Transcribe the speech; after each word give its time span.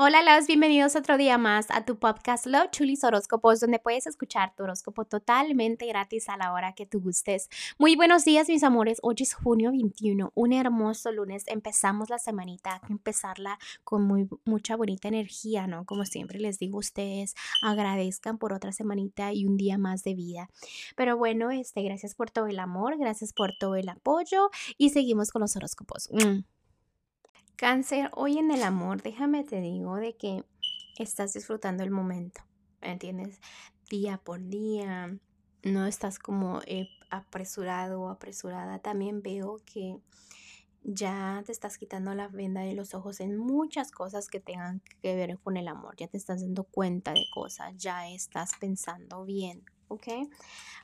Hola, 0.00 0.22
los 0.22 0.46
bienvenidos 0.46 0.94
otro 0.94 1.18
día 1.18 1.38
más 1.38 1.66
a 1.70 1.84
tu 1.84 1.98
podcast 1.98 2.46
Love 2.46 2.70
Chulis 2.70 3.02
Horóscopos, 3.02 3.58
donde 3.58 3.80
puedes 3.80 4.06
escuchar 4.06 4.54
tu 4.54 4.62
horóscopo 4.62 5.04
totalmente 5.04 5.86
gratis 5.86 6.28
a 6.28 6.36
la 6.36 6.52
hora 6.52 6.72
que 6.72 6.86
tú 6.86 7.00
gustes. 7.00 7.48
Muy 7.78 7.96
buenos 7.96 8.24
días, 8.24 8.48
mis 8.48 8.62
amores. 8.62 9.00
Hoy 9.02 9.16
es 9.18 9.34
junio 9.34 9.72
21, 9.72 10.30
un 10.36 10.52
hermoso 10.52 11.10
lunes. 11.10 11.42
Empezamos 11.48 12.10
la 12.10 12.20
semanita, 12.20 12.74
hay 12.74 12.90
empezarla 12.90 13.58
con 13.82 14.02
muy, 14.02 14.28
mucha 14.44 14.76
bonita 14.76 15.08
energía, 15.08 15.66
¿no? 15.66 15.84
Como 15.84 16.04
siempre 16.04 16.38
les 16.38 16.60
digo, 16.60 16.78
ustedes 16.78 17.34
agradezcan 17.60 18.38
por 18.38 18.52
otra 18.52 18.70
semanita 18.70 19.32
y 19.32 19.46
un 19.46 19.56
día 19.56 19.78
más 19.78 20.04
de 20.04 20.14
vida. 20.14 20.48
Pero 20.94 21.16
bueno, 21.16 21.50
este, 21.50 21.82
gracias 21.82 22.14
por 22.14 22.30
todo 22.30 22.46
el 22.46 22.60
amor, 22.60 22.96
gracias 22.98 23.32
por 23.32 23.50
todo 23.58 23.74
el 23.74 23.88
apoyo 23.88 24.50
y 24.76 24.90
seguimos 24.90 25.32
con 25.32 25.42
los 25.42 25.56
horóscopos. 25.56 26.08
Mm. 26.12 26.57
Cáncer, 27.58 28.08
hoy 28.14 28.38
en 28.38 28.52
el 28.52 28.62
amor, 28.62 29.02
déjame 29.02 29.42
te 29.42 29.60
digo 29.60 29.96
de 29.96 30.14
que 30.16 30.44
estás 30.96 31.32
disfrutando 31.32 31.82
el 31.82 31.90
momento, 31.90 32.40
¿entiendes? 32.80 33.40
Día 33.90 34.16
por 34.18 34.40
día, 34.46 35.18
no 35.64 35.86
estás 35.86 36.20
como 36.20 36.60
eh, 36.66 36.88
apresurado 37.10 38.00
o 38.00 38.10
apresurada. 38.10 38.78
También 38.78 39.22
veo 39.22 39.56
que 39.66 39.98
ya 40.84 41.42
te 41.46 41.50
estás 41.50 41.78
quitando 41.78 42.14
la 42.14 42.28
venda 42.28 42.60
de 42.60 42.74
los 42.74 42.94
ojos 42.94 43.18
en 43.18 43.36
muchas 43.36 43.90
cosas 43.90 44.28
que 44.28 44.38
tengan 44.38 44.80
que 45.02 45.16
ver 45.16 45.36
con 45.40 45.56
el 45.56 45.66
amor. 45.66 45.96
Ya 45.96 46.06
te 46.06 46.16
estás 46.16 46.42
dando 46.42 46.62
cuenta 46.62 47.12
de 47.12 47.24
cosas, 47.34 47.76
ya 47.76 48.08
estás 48.08 48.52
pensando 48.60 49.24
bien, 49.24 49.64
¿ok? 49.88 50.06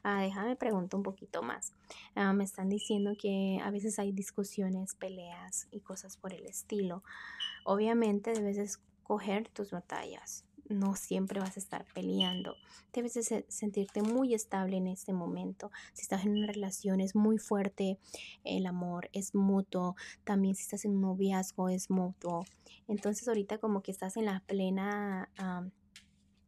Ah, 0.02 0.22
déjame 0.22 0.56
preguntar 0.56 0.98
un 0.98 1.04
poquito 1.04 1.42
más. 1.42 1.72
Ah, 2.14 2.32
me 2.32 2.44
están 2.44 2.68
diciendo 2.68 3.12
que 3.18 3.60
a 3.62 3.70
veces 3.70 3.98
hay 3.98 4.12
discusiones, 4.12 4.94
peleas 4.94 5.68
y 5.70 5.80
cosas 5.80 6.16
por 6.16 6.34
el 6.34 6.46
estilo. 6.46 7.02
Obviamente 7.64 8.32
debes 8.32 8.58
escoger 8.58 9.48
tus 9.48 9.70
batallas. 9.70 10.44
No 10.68 10.96
siempre 10.96 11.40
vas 11.40 11.56
a 11.56 11.60
estar 11.60 11.84
peleando. 11.92 12.56
Debes 12.92 13.18
sentirte 13.48 14.00
muy 14.00 14.32
estable 14.32 14.78
en 14.78 14.86
este 14.86 15.12
momento. 15.12 15.70
Si 15.92 16.02
estás 16.02 16.24
en 16.24 16.38
una 16.38 16.46
relación 16.46 17.00
es 17.00 17.14
muy 17.14 17.38
fuerte, 17.38 17.98
el 18.44 18.64
amor 18.64 19.10
es 19.12 19.34
mutuo. 19.34 19.94
También 20.24 20.54
si 20.54 20.62
estás 20.62 20.86
en 20.86 20.92
un 20.92 21.02
noviazgo 21.02 21.68
es 21.68 21.90
mutuo. 21.90 22.44
Entonces 22.88 23.28
ahorita 23.28 23.58
como 23.58 23.82
que 23.82 23.90
estás 23.90 24.16
en 24.16 24.24
la 24.24 24.40
plena 24.46 25.30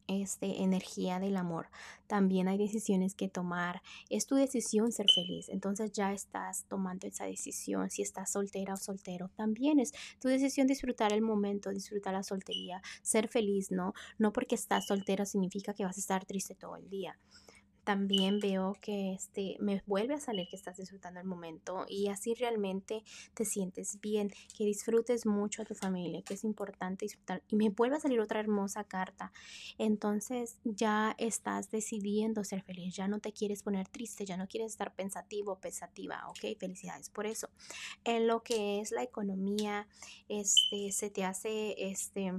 este, 0.07 0.63
energía 0.63 1.19
del 1.19 1.37
amor. 1.37 1.69
También 2.07 2.49
hay 2.49 2.59
decisiones 2.59 3.15
que 3.15 3.29
tomar. 3.29 3.83
Es 4.11 4.27
tu 4.27 4.37
decisión 4.37 4.93
ser 4.93 5.07
feliz. 5.15 5.49
Entonces 5.49 5.93
ya 5.93 6.13
estás 6.13 6.65
tomando 6.69 7.07
esa 7.07 7.25
decisión. 7.25 7.91
Si 7.91 8.03
estás 8.03 8.33
soltera 8.33 8.75
o 8.75 8.77
soltero, 8.77 9.31
también 9.37 9.81
es 9.81 9.93
tu 10.21 10.29
decisión 10.29 10.67
disfrutar 10.67 11.13
el 11.13 11.23
momento, 11.23 11.71
disfrutar 11.71 12.15
la 12.15 12.23
soltería, 12.23 12.83
ser 13.03 13.29
feliz, 13.29 13.71
¿no? 13.71 13.93
No 14.19 14.33
porque 14.33 14.55
estás 14.55 14.87
soltera 14.87 15.27
significa 15.27 15.75
que 15.75 15.85
vas 15.85 15.97
a 15.97 16.01
estar 16.01 16.25
triste 16.25 16.55
todo 16.55 16.77
el 16.77 16.89
día 16.89 17.19
también 17.87 18.41
veo 18.41 18.77
que 18.81 19.13
este, 19.13 19.57
me 19.61 19.81
vuelve 19.87 20.15
a 20.15 20.21
salir 20.21 20.49
que 20.49 20.57
estás 20.57 20.77
disfrutando 20.77 21.21
el 21.21 21.27
momento 21.27 21.87
y 21.89 22.09
así 22.09 22.35
realmente 22.35 23.05
te 23.33 23.45
sientes 23.45 24.01
bien, 24.01 24.33
que 24.59 24.65
disfrutes 24.65 25.25
mucho 25.25 25.63
a 25.63 25.65
tu 25.65 25.77
familia, 25.77 26.21
que 26.23 26.35
es 26.35 26.43
importante 26.43 27.05
disfrutar. 27.05 27.45
Y 27.47 27.55
me 27.55 27.69
vuelve 27.69 27.95
a 27.95 28.01
salir 28.01 28.19
otra 28.19 28.41
hermosa 28.41 28.83
carta. 28.83 29.31
Entonces 29.79 30.59
ya 30.65 31.15
estás 31.17 31.71
decidiendo 31.71 32.43
ser 32.43 32.63
feliz, 32.63 32.97
ya 32.97 33.07
no 33.07 33.21
te 33.21 33.33
quieres 33.33 33.63
poner 33.63 33.87
triste, 33.87 34.25
ya 34.25 34.37
no 34.37 34.49
quieres 34.49 34.73
estar 34.73 34.93
pensativo 34.93 35.61
pensativa, 35.61 36.29
¿ok? 36.29 36.59
Felicidades 36.59 37.09
por 37.09 37.25
eso. 37.25 37.49
En 38.03 38.27
lo 38.27 38.43
que 38.43 38.81
es 38.81 38.91
la 38.91 39.05
economía, 39.05 39.87
este, 40.29 40.91
se 40.91 41.09
te 41.09 41.23
hace, 41.23 41.77
este, 41.79 42.33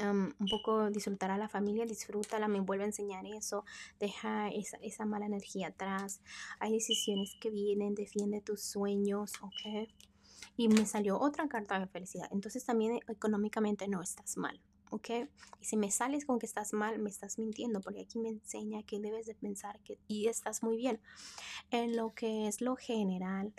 un 0.00 0.48
poco 0.50 0.90
disfrutar 0.90 1.30
a 1.30 1.38
la 1.38 1.48
familia, 1.48 1.86
disfrútala, 1.86 2.48
me 2.48 2.60
vuelve 2.60 2.84
a 2.84 2.86
enseñar 2.88 3.26
eso, 3.26 3.64
deja 4.00 4.48
esa, 4.48 4.76
esa 4.78 5.04
mala 5.04 5.26
energía 5.26 5.68
atrás. 5.68 6.20
Hay 6.58 6.72
decisiones 6.72 7.36
que 7.40 7.50
vienen, 7.50 7.94
defiende 7.94 8.40
tus 8.40 8.62
sueños, 8.62 9.32
¿ok? 9.40 9.88
Y 10.56 10.68
me 10.68 10.86
salió 10.86 11.18
otra 11.18 11.48
carta 11.48 11.78
de 11.78 11.86
felicidad. 11.86 12.28
Entonces 12.32 12.64
también 12.64 13.00
económicamente 13.08 13.88
no 13.88 14.02
estás 14.02 14.36
mal, 14.36 14.60
¿ok? 14.90 15.10
Y 15.60 15.64
si 15.64 15.76
me 15.76 15.90
sales 15.90 16.24
con 16.24 16.38
que 16.38 16.46
estás 16.46 16.72
mal, 16.72 16.98
me 16.98 17.10
estás 17.10 17.38
mintiendo, 17.38 17.80
porque 17.80 18.02
aquí 18.02 18.18
me 18.18 18.28
enseña 18.28 18.82
que 18.82 19.00
debes 19.00 19.26
de 19.26 19.34
pensar 19.34 19.80
que 19.80 19.98
y 20.08 20.26
estás 20.26 20.62
muy 20.62 20.76
bien. 20.76 21.00
En 21.70 21.96
lo 21.96 22.14
que 22.14 22.48
es 22.48 22.60
lo 22.60 22.76
general, 22.76 23.52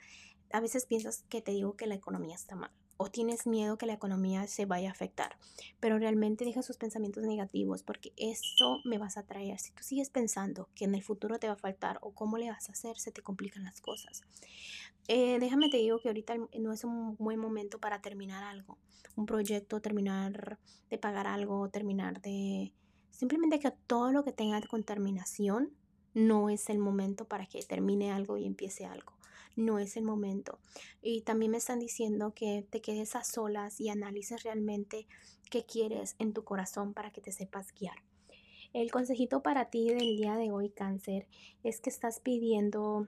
a 0.52 0.60
veces 0.60 0.86
piensas 0.86 1.24
que 1.30 1.42
te 1.42 1.52
digo 1.52 1.76
que 1.76 1.88
la 1.88 1.96
economía 1.96 2.36
está 2.36 2.56
mal 2.56 2.72
o 2.98 3.10
tienes 3.10 3.46
miedo 3.46 3.78
que 3.78 3.86
la 3.86 3.94
economía 3.94 4.48
se 4.48 4.66
vaya 4.66 4.90
a 4.90 4.92
afectar, 4.92 5.38
pero 5.80 6.00
realmente 6.00 6.46
deja 6.46 6.62
sus 6.62 6.78
pensamientos 6.78 7.24
negativos 7.24 7.84
porque 7.84 8.14
eso 8.18 8.80
me 8.86 8.98
vas 8.98 9.18
a 9.18 9.24
traer. 9.24 9.60
Si 9.60 9.72
tú 9.72 9.84
sigues 9.84 10.10
pensando 10.10 10.70
que 10.76 10.86
en 10.86 10.96
el 10.96 11.04
futuro 11.04 11.40
te 11.40 11.48
va 11.48 11.54
a 11.54 11.58
faltar 11.58 11.98
o 12.02 12.12
cómo 12.12 12.38
le 12.38 12.50
vas 12.50 12.70
a 12.70 12.72
hacer, 12.72 12.98
se 12.98 13.12
te 13.12 13.22
complican 13.22 13.64
las 13.64 13.82
cosas. 13.82 14.24
Eh, 15.08 15.40
déjame 15.40 15.70
te 15.70 15.78
digo 15.78 16.00
que 16.00 16.10
ahorita 16.10 16.36
no 16.60 16.74
es 16.74 16.84
un 16.84 17.16
buen 17.18 17.40
momento 17.40 17.80
para 17.80 18.02
terminar 18.02 18.44
algo, 18.44 18.78
un 19.16 19.26
proyecto, 19.26 19.82
terminar 19.82 20.58
de 20.90 20.98
pagar 20.98 21.28
algo, 21.28 21.70
terminar 21.70 22.22
de... 22.22 22.74
Simplemente 23.12 23.60
que 23.60 23.72
todo 23.72 24.12
lo 24.12 24.24
que 24.24 24.34
tenga 24.34 24.62
con 24.64 24.84
terminación 24.84 25.72
no 26.14 26.50
es 26.50 26.70
el 26.70 26.80
momento 26.80 27.26
para 27.26 27.46
que 27.46 27.62
termine 27.64 28.12
algo 28.12 28.38
y 28.38 28.46
empiece 28.46 28.86
algo 28.86 29.15
no 29.56 29.80
es 29.80 29.98
el 29.98 30.04
momento. 30.04 30.60
Y 31.02 31.22
también 31.22 31.52
me 31.52 31.58
están 31.58 31.80
diciendo 31.80 32.34
que 32.34 32.66
te 32.70 32.82
quedes 32.82 33.16
a 33.16 33.24
solas 33.24 33.80
y 33.80 33.90
analices 33.90 34.44
realmente 34.44 35.08
qué 35.50 35.66
quieres 35.66 36.16
en 36.20 36.34
tu 36.34 36.44
corazón 36.44 36.94
para 36.94 37.12
que 37.12 37.22
te 37.22 37.32
sepas 37.32 37.74
guiar. 37.74 37.98
El 38.74 38.92
consejito 38.92 39.42
para 39.42 39.70
ti 39.70 39.88
del 39.88 40.18
día 40.18 40.36
de 40.36 40.52
hoy, 40.52 40.70
cáncer, 40.70 41.28
es 41.64 41.80
que 41.80 41.90
estás 41.90 42.20
pidiendo 42.20 43.08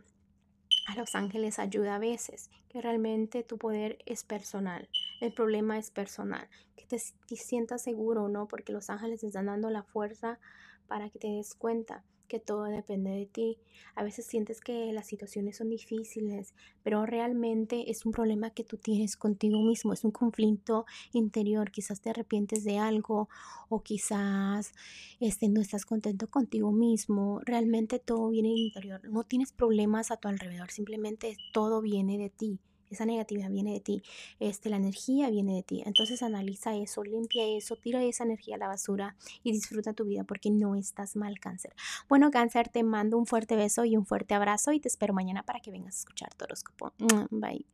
a 0.87 0.95
los 0.95 1.15
ángeles 1.15 1.59
ayuda 1.59 1.95
a 1.95 1.99
veces, 1.99 2.49
que 2.69 2.81
realmente 2.81 3.43
tu 3.43 3.57
poder 3.57 3.97
es 4.05 4.23
personal, 4.23 4.87
el 5.19 5.33
problema 5.33 5.77
es 5.77 5.91
personal, 5.91 6.47
que 6.77 6.85
te, 6.85 6.97
te 7.27 7.35
sientas 7.35 7.83
seguro, 7.83 8.29
¿no? 8.29 8.47
Porque 8.47 8.71
los 8.71 8.89
ángeles 8.89 9.19
te 9.19 9.27
están 9.27 9.47
dando 9.47 9.69
la 9.69 9.83
fuerza 9.83 10.39
para 10.87 11.09
que 11.09 11.19
te 11.19 11.27
des 11.27 11.53
cuenta 11.55 12.05
que 12.27 12.39
todo 12.39 12.63
depende 12.65 13.11
de 13.11 13.25
ti. 13.25 13.57
A 13.95 14.03
veces 14.03 14.25
sientes 14.25 14.61
que 14.61 14.91
las 14.93 15.07
situaciones 15.07 15.57
son 15.57 15.69
difíciles, 15.69 16.53
pero 16.83 17.05
realmente 17.05 17.89
es 17.89 18.05
un 18.05 18.11
problema 18.11 18.51
que 18.51 18.63
tú 18.63 18.77
tienes 18.77 19.17
contigo 19.17 19.61
mismo, 19.61 19.93
es 19.93 20.03
un 20.03 20.11
conflicto 20.11 20.85
interior. 21.13 21.71
Quizás 21.71 22.01
te 22.01 22.09
arrepientes 22.09 22.63
de 22.63 22.77
algo 22.77 23.29
o 23.69 23.81
quizás 23.81 24.73
este, 25.19 25.49
no 25.49 25.61
estás 25.61 25.85
contento 25.85 26.27
contigo 26.27 26.71
mismo. 26.71 27.41
Realmente 27.45 27.99
todo 27.99 28.29
viene 28.29 28.49
interior. 28.49 29.01
No 29.09 29.23
tienes 29.23 29.51
problemas 29.51 30.11
a 30.11 30.17
tu 30.17 30.27
alrededor, 30.27 30.71
simplemente 30.71 31.37
todo 31.53 31.81
viene 31.81 32.17
de 32.17 32.29
ti. 32.29 32.59
Esa 32.89 33.05
negatividad 33.05 33.49
viene 33.49 33.73
de 33.73 33.79
ti, 33.79 34.03
este, 34.39 34.69
la 34.69 34.77
energía 34.77 35.29
viene 35.29 35.55
de 35.55 35.63
ti. 35.63 35.83
Entonces 35.85 36.23
analiza 36.23 36.75
eso, 36.75 37.03
limpia 37.03 37.45
eso, 37.45 37.75
tira 37.75 38.03
esa 38.03 38.23
energía 38.23 38.55
a 38.55 38.59
la 38.59 38.67
basura 38.67 39.15
y 39.43 39.51
disfruta 39.51 39.93
tu 39.93 40.05
vida 40.05 40.23
porque 40.23 40.49
no 40.49 40.75
estás 40.75 41.15
mal, 41.15 41.39
cáncer. 41.39 41.73
Bueno, 42.07 42.31
cáncer, 42.31 42.69
te 42.69 42.83
mando 42.83 43.17
un 43.17 43.25
fuerte 43.25 43.55
beso 43.55 43.85
y 43.85 43.97
un 43.97 44.05
fuerte 44.05 44.33
abrazo 44.33 44.71
y 44.71 44.79
te 44.79 44.87
espero 44.87 45.13
mañana 45.13 45.43
para 45.43 45.59
que 45.59 45.71
vengas 45.71 45.95
a 45.95 45.99
escuchar 45.99 46.33
tu 46.35 46.45
horóscopo. 46.45 46.93
Bye. 47.29 47.65